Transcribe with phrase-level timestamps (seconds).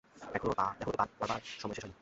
[0.33, 1.89] এখনো তো তার পড়াবার সময় শেষ হয় নি।